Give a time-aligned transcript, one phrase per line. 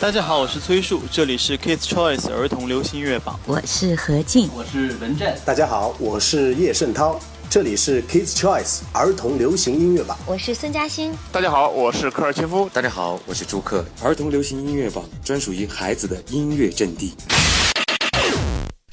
[0.00, 3.38] 大家好，我是崔树，这里是 Kids Choice 儿童流行音乐榜。
[3.44, 5.38] 我是何静，我是文振。
[5.44, 10.16] 大家好，我是叶圣涛，这里是 Kids Choice 儿童流行音乐榜。
[10.24, 11.12] 我是孙嘉欣。
[11.30, 12.66] 大家好，我是科尔切夫。
[12.72, 17.14] 大家好，我是朱克，儿童流行音乐榜专属于孩子的音乐阵地。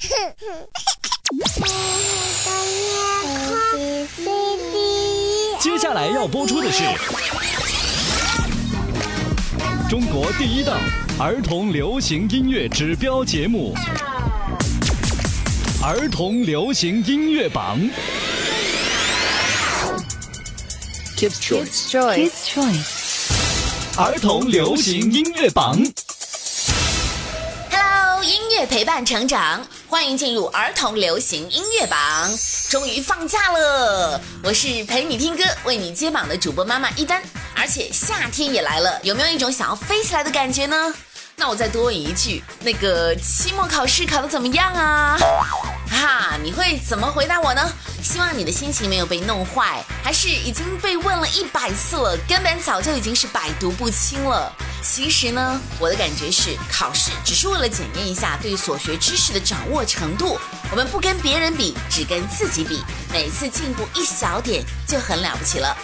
[5.58, 6.84] 接下来要播出的是。
[9.88, 10.78] 中国第一档
[11.18, 13.74] 儿童流行音乐指标节目
[15.82, 17.80] 《儿童流行音乐榜》。
[21.16, 22.84] Kids Choice，Kids Choice，
[23.96, 25.82] 儿童流行音乐榜。
[27.70, 32.30] Hello，音乐陪伴成长，欢迎进入儿童流行音乐榜。
[32.68, 37.22] 终于放假了，我是陪你听歌、为你接榜的主播妈妈一丹。
[37.58, 40.94] 而且夏天也来了，有没有一种想要飞起来的感觉呢？
[41.34, 45.16] 那我再多问一句，那个期末考试考得怎么样啊？
[45.90, 47.72] 哈，你会怎么回答我呢？
[48.02, 54.52] 希望你的心情没有被弄坏，还是已经被问了一百次了，根本早就已经是百毒不侵了。
[54.82, 60.38] 其实呢，我的感觉是，考试只是为了检验一下对所学知识的掌握程度。
[60.70, 62.82] 我们不跟别人比，只跟自己比，
[63.12, 65.76] 每次进步一小点就很了不起了。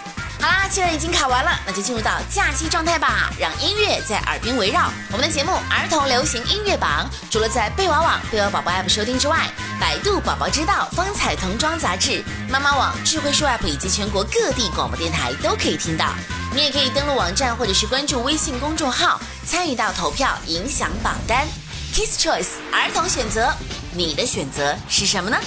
[0.44, 4.92] 好啦，既然已经考完了，那就进入到假期状态吧，让音乐在耳边围绕。
[5.10, 9.48] 我们的节目《儿童流行音乐榜》，除了在贝娃网、贝娃宝宝 App 收听之外，
[9.80, 16.12] 百度宝宝知道、风采童装杂志、妈妈网、智慧树 App 以及全国各地广播电台都可以听到。
[16.54, 21.48] 你也可以登录网站或者是关注微信公众号，参与到投票，影响榜单。
[21.94, 23.50] Kiss Choice 儿童选择，
[23.94, 25.38] 你的选择是什么呢？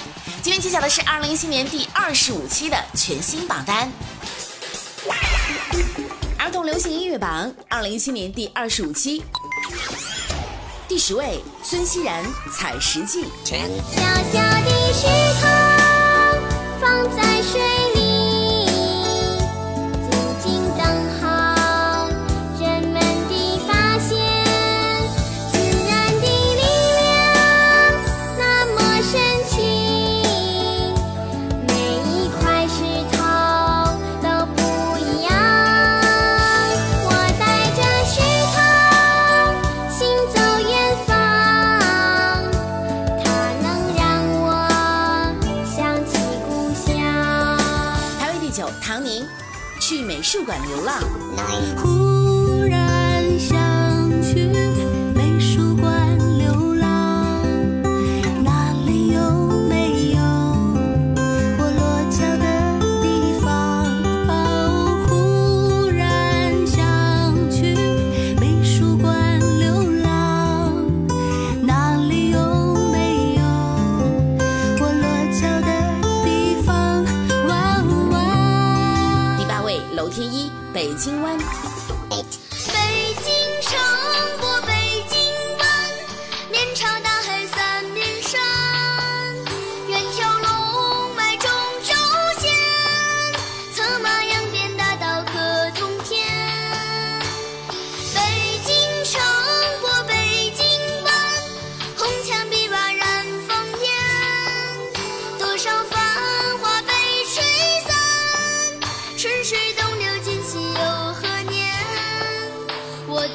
[0.42, 3.92] 今天揭晓的是二零一七年第二十五期的全新榜单。
[6.38, 9.22] 儿童流行音乐榜二零一七年第二十五期，
[10.88, 13.26] 第十位孙熙然《采石记》。
[13.46, 13.56] 小
[14.32, 15.08] 小的石
[15.42, 15.48] 头
[16.80, 17.62] 放在水
[50.60, 51.97] 流浪。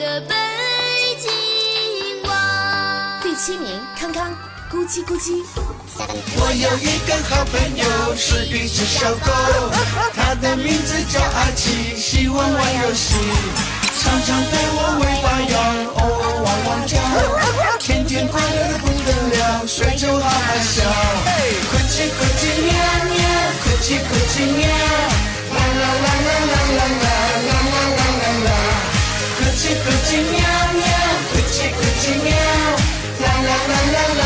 [0.03, 0.35] 的背
[1.21, 1.31] 景。
[3.23, 4.33] 第七名，康康，
[4.69, 5.45] 咕叽咕叽。
[6.37, 9.31] 我有一个好朋友，是一只小狗，
[10.13, 13.15] 它的名字叫阿奇，喜欢玩游戏，
[14.03, 15.55] 常常对我尾巴摇，
[15.95, 16.99] 偶尔汪汪叫，
[17.79, 19.09] 天天快乐的不得
[19.39, 20.83] 了，睡就哈哈笑，
[21.71, 22.75] 咕叽咕叽喵
[23.07, 23.15] 喵，
[23.63, 24.67] 咕叽咕叽喵，
[25.55, 27.12] 啦啦啦啦啦啦啦。
[29.63, 30.35] 咕叽咕叽喵
[30.75, 30.83] 喵，
[31.31, 32.35] 咕叽咕叽喵，
[33.21, 34.23] 啦啦啦啦啦。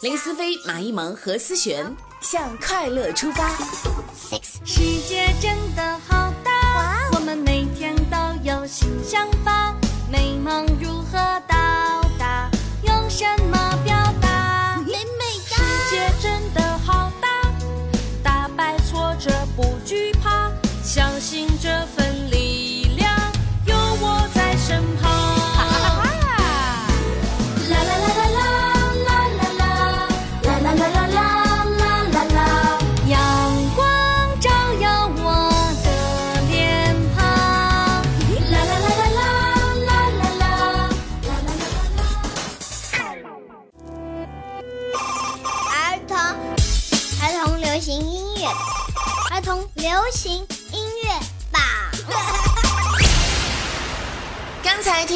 [0.00, 3.50] 林思飞、马一萌、何思璇向快乐出发。
[4.64, 6.50] 世界真的好大，
[7.12, 9.72] 我们每天都有新想法。
[10.10, 11.40] 美梦如何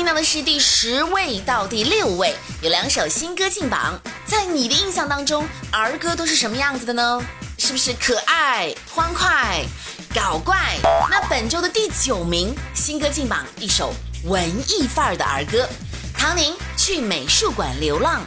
[0.06, 2.32] 到的是第十位到第六位，
[2.62, 4.00] 有两首新歌进榜。
[4.24, 7.20] 在你的印象当中，儿歌都是什么样子的呢？
[7.58, 9.64] 是不是可爱、欢快、
[10.14, 10.78] 搞怪？
[11.10, 13.92] 那本周的第九名新歌进榜，一首
[14.26, 15.68] 文艺范儿的儿歌，
[16.16, 18.22] 《唐宁去美术馆流浪》。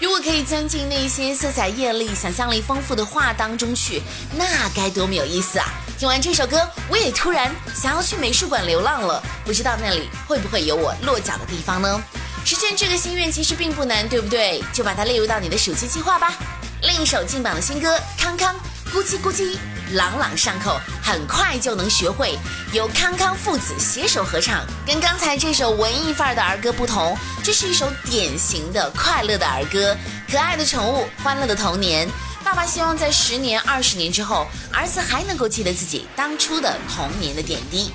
[0.00, 4.00] 如果可以钻进那些色彩艳丽、想象力丰富的画当中去，
[4.34, 5.66] 那该多么有意思啊！
[5.98, 9.20] 听完这首歌，我也突然想要去美术馆流浪了。
[9.44, 12.00] 不知道那里会不会有我落脚的地方呢？
[12.44, 14.62] 实现这个心愿其实并不难，对不对？
[14.72, 16.34] 就把它列入到你的暑期计划吧。
[16.82, 18.54] 另一首劲榜的新歌《康康》，
[18.96, 19.58] 咕叽咕叽，
[19.94, 22.38] 朗朗上口，很快就能学会。
[22.72, 29.96] 由康康父子携手合唱，跟刚才这首文艺范儿的儿歌不同，这是一首典型的快乐的儿歌。
[30.30, 32.08] 可爱的宠物，欢乐的童年。
[32.44, 37.92] 爸爸希望在十年、二十年之后，儿子还能够记得自己当初的童年的点滴。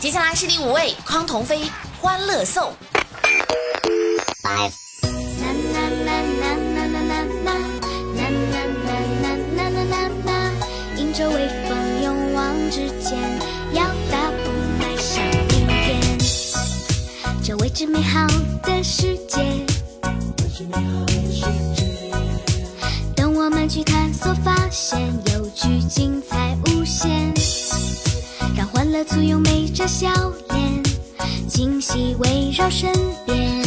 [0.00, 1.64] 接下来是第五位，匡童飞，
[2.00, 2.72] 《欢乐颂》。
[10.96, 13.18] 迎着微风，勇往直前，
[13.72, 16.18] 要大步迈向明天。
[17.42, 18.26] 这未知美好
[18.62, 19.40] 的世界。
[23.70, 25.00] 去探索，发现
[25.32, 27.32] 有趣、精彩、无限，
[28.56, 30.08] 让欢乐簇拥每张笑
[30.48, 30.82] 脸，
[31.46, 32.92] 惊喜围绕身
[33.24, 33.62] 边，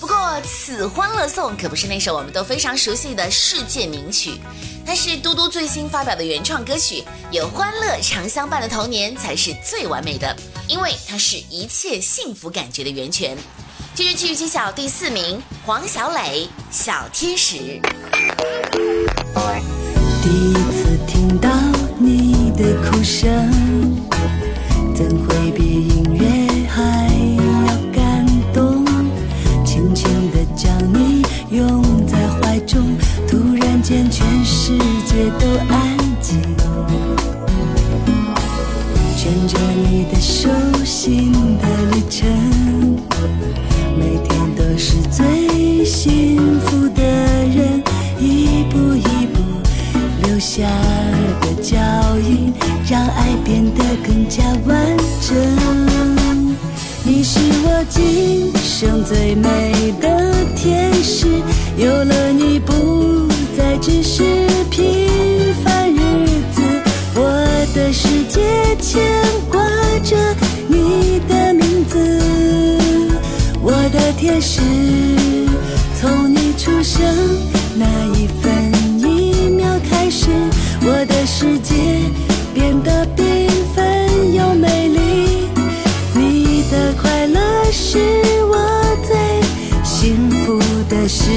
[0.00, 4.40] 不过，此欢乐颂可不是那首我们都非常熟悉的世界名曲，
[4.86, 7.04] 它是嘟嘟最新发表的原创歌曲。
[7.30, 10.36] 有欢乐常相伴的童年才是最完美的，
[10.68, 13.36] 因为它是一切幸福感觉的源泉。
[13.94, 17.56] 继续继续揭晓第四名，黄小磊《小天使》。
[20.22, 21.50] 第一次听到
[21.98, 23.30] 你的哭声，
[35.14, 36.42] 界都安静。
[39.16, 39.56] 牵着
[39.88, 40.48] 你的手，
[40.84, 42.28] 心的旅程，
[43.96, 47.80] 每天都是最幸福的人。
[48.18, 49.40] 一步一步
[50.24, 50.64] 留下
[51.42, 51.76] 的脚
[52.18, 52.52] 印，
[52.90, 55.36] 让爱变得更加完整。
[57.04, 60.34] 你是我今生最美的。
[60.56, 61.28] 天使，
[61.76, 64.43] 有了你不再只是
[70.04, 70.16] 着
[70.68, 71.98] 你的名字，
[73.62, 74.60] 我的天使，
[75.98, 77.02] 从你出生
[77.74, 78.70] 那一分
[79.00, 80.28] 一秒开始，
[80.82, 81.74] 我的世界
[82.52, 85.48] 变得缤纷又美丽，
[86.14, 87.40] 你的快乐
[87.72, 87.98] 是
[88.44, 88.54] 我
[89.06, 89.16] 最
[89.82, 90.62] 幸福。
[90.86, 91.30] 的事，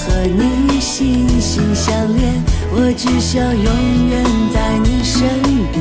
[0.00, 2.42] 和你心心相连。
[2.72, 5.28] 我只想永远在你身
[5.72, 5.76] 边，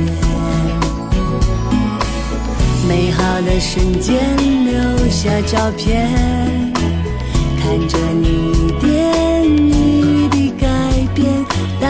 [2.88, 4.20] 美好的瞬间
[4.66, 6.10] 留下照片，
[7.62, 8.88] 看着你一点
[9.46, 10.68] 一滴改
[11.14, 11.28] 变。
[11.80, 11.90] 当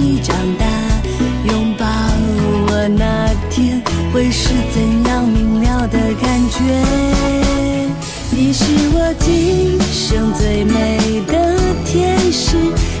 [0.00, 0.66] 你长大
[1.46, 1.86] 拥抱
[2.68, 3.80] 我那天，
[4.12, 6.58] 会是怎样明了的感觉？
[8.32, 10.99] 你是我今生最美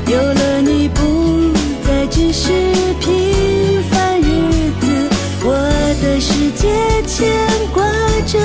[0.06, 1.52] 有了你不
[1.86, 2.06] 再。
[2.10, 2.50] 只是
[3.00, 4.24] 平凡日
[4.80, 5.08] 子，
[5.44, 5.54] 我
[6.02, 6.68] 的世界
[7.06, 7.30] 牵
[7.72, 7.84] 挂
[8.26, 8.36] 着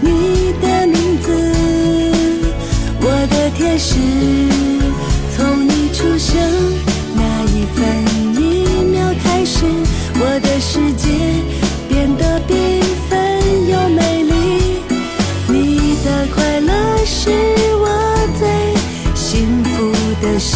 [0.00, 1.26] 你的名字，
[3.00, 3.96] 我的天使，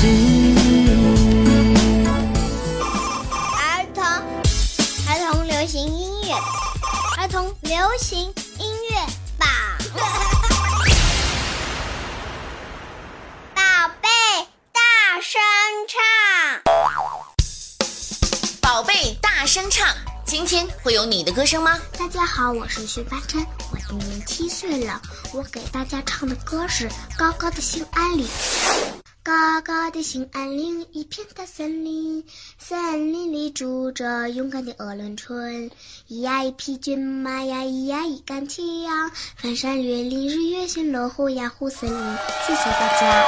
[0.04, 0.09] 儿
[3.94, 4.04] 童，
[5.06, 6.35] 儿童流行音乐，
[7.18, 8.18] 儿童流行
[8.59, 8.97] 音乐
[9.38, 9.47] 宝，
[13.54, 13.62] 宝
[14.00, 14.09] 贝
[14.73, 14.80] 大
[15.21, 15.40] 声
[15.87, 16.02] 唱，
[18.61, 19.87] 宝贝大声唱，
[20.26, 21.78] 今天会有你的歌声吗？
[21.97, 25.00] 大家好，我是徐凡晨，我今年七岁了，
[25.32, 28.26] 我给大家唱的歌是《高高的兴安岭》。
[29.25, 32.25] 高高的兴安岭，一片大森林，
[32.59, 35.71] 森林里住着勇敢的鄂伦春。
[36.09, 38.59] 咿呀一匹骏马呀，咿呀一杆枪，
[39.37, 42.17] 翻山越岭，日月星罗，虎呀虎森林。
[42.49, 43.25] 谢谢大家，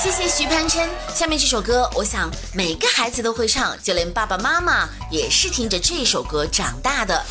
[0.00, 0.88] 谢谢徐潘琛。
[1.14, 7.24] 下面这首歌，我想每个孩子都会唱，就连爸爸妈妈也是听着这首歌长大的。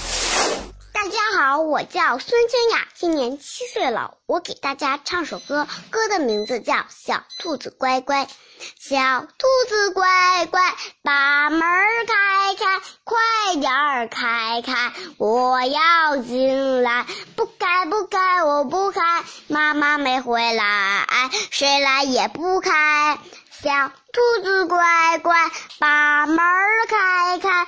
[1.06, 4.18] 大家好，我叫孙清雅，今年七岁了。
[4.26, 8.26] 我给大家唱首歌，歌的名字叫《小兔子乖乖》。
[8.80, 10.60] 小兔子乖乖，
[11.04, 11.62] 把门
[12.08, 17.06] 开开，快点儿开开，我要进来。
[17.36, 23.20] 不开不开，我不开，妈妈没回来，谁来也不开。
[23.52, 25.36] 小兔子乖乖，
[25.78, 26.38] 把门
[26.90, 27.68] 开开。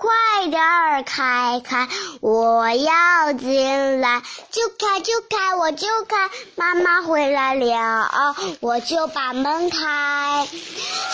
[0.00, 0.08] 快
[0.48, 1.86] 点儿开开，
[2.22, 6.16] 我要进来，就开就开，我就开。
[6.56, 10.48] 妈妈回来了，我就把门开。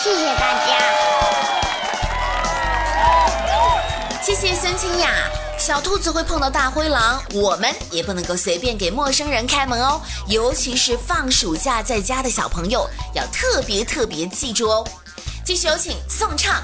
[0.01, 0.77] 谢谢大家，
[4.23, 5.09] 谢谢孙清雅。
[5.59, 14.87] 小兔子会碰到大灰狼，我们也不能够随便给陌生人开门哦，尤其是放暑假在家的小朋友，要特别特别记住哦。
[15.43, 16.63] 继续有请宋唱。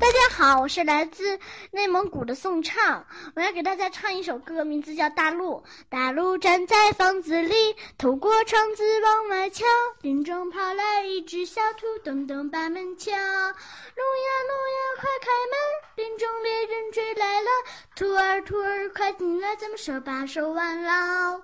[0.00, 1.38] 大家好，我是来自
[1.72, 3.04] 内蒙古的宋畅，
[3.36, 5.62] 我要给大家唱一首歌，名字叫《大路》。
[5.90, 9.66] 大路站在房子里，透过窗子往外瞧，
[10.00, 13.10] 林中跑来一只小兔，噔噔把门敲。
[13.12, 15.54] 路呀路呀，快开门，
[15.96, 17.48] 林中猎人追来了，
[17.94, 21.42] 兔儿兔儿快进来，咱们手把手玩喽。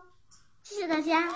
[0.62, 1.28] 谢谢大家。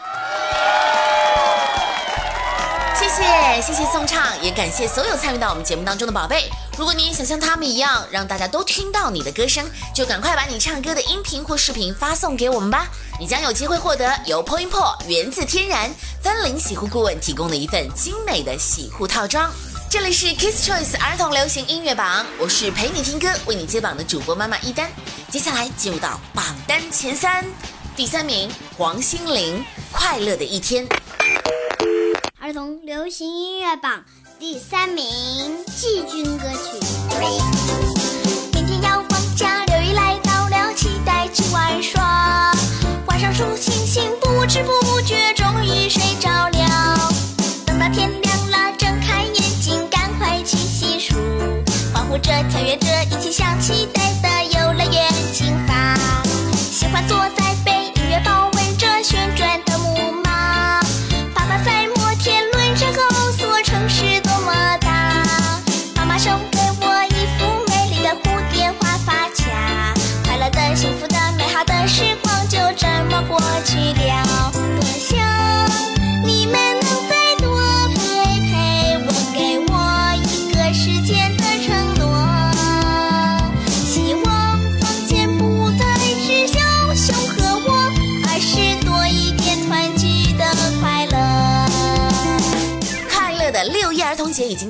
[2.95, 6.49] 谢谢谢谢宋畅，也感谢所有参与到我们节目当中的宝贝。
[6.79, 12.89] 如果你也想像他们一样，让大家都听到你的歌声，就赶快把你唱歌的音频或视频发送给我们吧。
[13.19, 15.91] 你将有机会获得由 Point 源自天然
[16.23, 19.51] 森林洗护顾问提供的一份精美的洗护套装。
[19.91, 24.91] 这里是 Kiss Choice 儿童流行音乐榜，我是陪你听歌、为你接榜的主播妈妈一丹。
[25.31, 27.45] 接下来进入到榜单前三，
[27.95, 29.59] 第三名黄心凌，
[29.93, 30.89] 《快乐的一天》。
[32.39, 34.03] 儿童流行音乐榜
[34.41, 35.05] 第三名，
[35.77, 36.81] 季军歌曲。
[38.55, 42.51] 明天要放假，六一来到了，期待去玩耍。
[43.05, 47.13] 晚上数星星，不知不觉终于睡着了。
[47.67, 51.17] 等到天亮了，睁开眼睛，赶快去洗漱，
[51.93, 54.40] 欢呼着，跳跃着，一起向期待的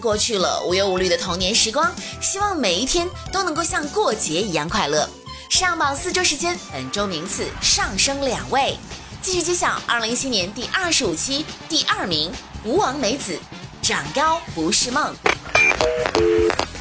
[0.00, 5.08] 过去了，无忧无虑的童年时光，希望每一天都能够像过节一样快乐。
[5.48, 8.78] 上榜四周时间，本周名次上升两位，
[9.20, 12.32] 继续揭晓二零一七年第二十五期第二名
[12.64, 13.38] 吴王梅子，
[13.82, 15.14] 长高不是梦。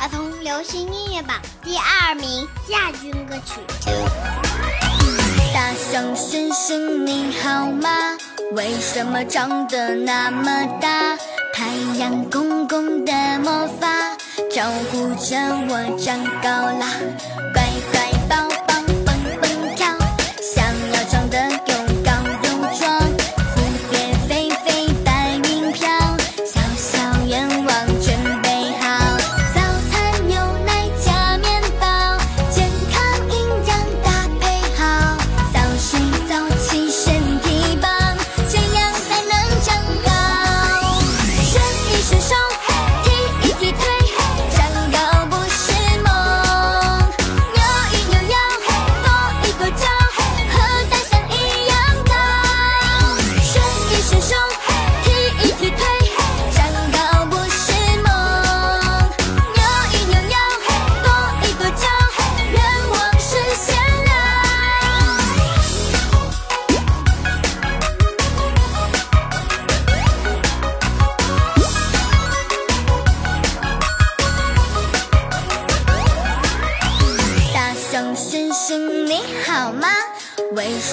[0.01, 3.59] 儿童流行音乐榜第二名亚军歌曲。
[5.51, 7.89] 大象先生你好吗？
[8.53, 11.17] 为什么长得那么大？
[11.59, 11.65] 太
[11.99, 13.11] 阳公公的
[13.43, 13.89] 魔法
[14.49, 15.35] 照顾着
[15.67, 16.49] 我长高
[16.79, 16.87] 啦，
[17.53, 17.61] 乖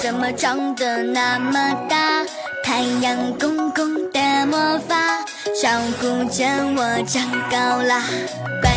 [0.07, 0.15] 怎。
[0.15, 1.53] 么长得那么
[1.89, 2.23] 大？
[2.63, 4.95] 太阳公公的魔法，
[5.61, 6.45] 照顾着
[6.77, 8.01] 我长高啦。
[8.61, 8.71] 乖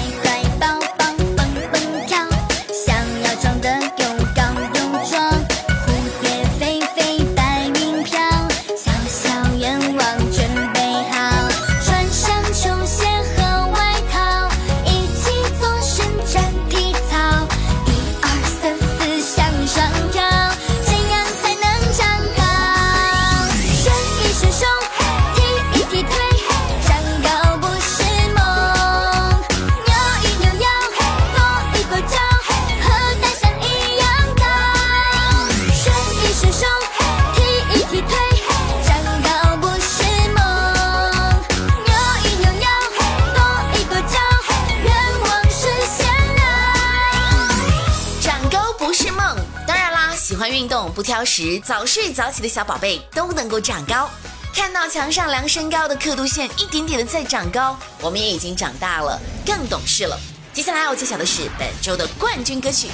[51.24, 54.08] 时、早睡早起的小宝贝都能够长高。
[54.54, 60.18] 看到墙上量身高的刻度线一点点的在长高，我们也已经长大了，更懂事了。
[60.52, 62.88] 接下来要揭晓的是本周的冠军歌曲，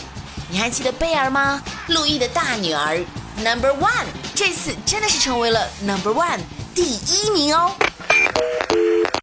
[0.51, 1.63] 你还记得贝尔吗？
[1.89, 3.03] 路易的大女儿
[3.39, 6.41] Number One，这次真的是成为了 Number One
[6.75, 7.75] 第一名哦。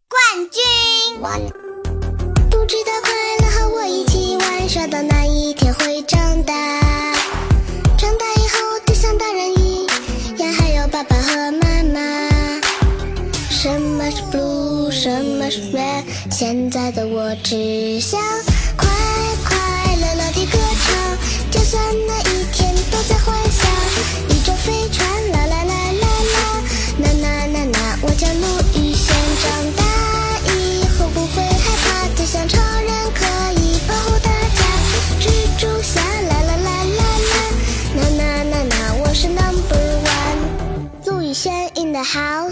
[0.10, 0.64] 冠军。
[2.50, 6.54] 不知道快乐和我一起玩耍的那一天会长大，
[13.64, 16.04] 什么是 blue，什么是 red？
[16.30, 18.20] 现在的我只想
[18.76, 18.86] 快
[19.46, 21.18] 快乐乐地歌唱，
[21.50, 23.72] 就算那一天都在幻想，
[24.28, 26.44] 宇宙飞船啦啦啦啦啦，
[27.00, 28.44] 啦啦啦啦，我叫陆
[28.78, 29.48] 羽先长
[29.78, 29.82] 大
[30.52, 33.24] 以后不会害怕，就像超人可
[33.62, 34.62] 以保护大家，
[35.22, 37.40] 蜘蛛侠啦啦啦啦啦，
[37.96, 42.43] 啦啦啦啦，我是 number one，陆羽轩 in the house。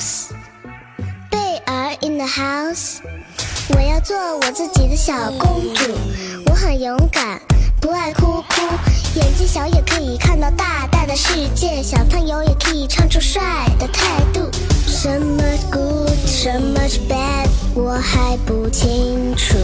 [2.22, 3.00] The house，
[3.70, 5.92] 我要做我自己的小公主，
[6.46, 7.42] 我很勇敢，
[7.80, 8.62] 不爱哭哭，
[9.16, 13.42] 眼睛小也可以看到大大的世界，小朋友也可以唱出帅
[13.80, 14.52] 的态度。
[14.86, 19.58] 什么是 good，什么是 bad，我还不清楚。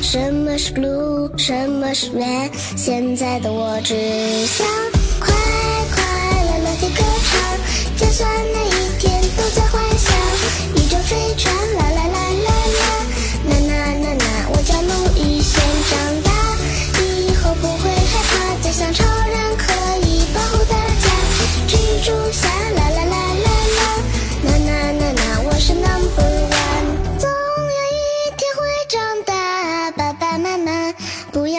[0.00, 4.64] 什么是 blue，什么是 red，现在的我只想
[5.18, 5.34] 快
[5.90, 6.04] 快
[6.44, 7.58] 乐乐地歌唱，
[7.96, 8.71] 就算那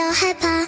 [0.03, 0.67] 要害怕，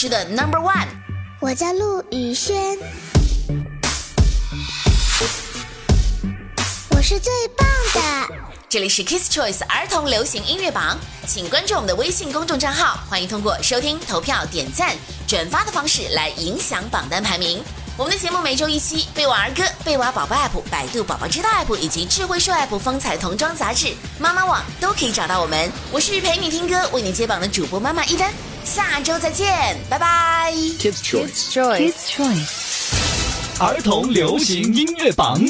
[0.00, 0.86] 名副其实的 Number One。
[1.40, 2.78] 我叫陆宇轩。
[6.90, 8.34] 我是最棒的。
[8.68, 17.62] 这里是 Kiss Choice 儿童流行音乐榜，请关注我们的微信公众账号，欢迎通过收听、投票、点赞、转发的方式来影响榜单排名。
[17.96, 25.70] 我们的节目每周一期，贝瓦儿歌、贝瓦宝宝 app、百度宝宝知道 app 以及智慧树 app、风采童装杂志、妈妈网都可以找到我们。
[25.92, 28.32] 我是陪你听歌、为你接榜的主播妈妈一丹，
[28.64, 30.52] 下周再见，拜拜。
[30.78, 31.52] Kids Choice。
[31.52, 32.70] Kids Choice。
[33.58, 35.42] 儿童流行音乐榜。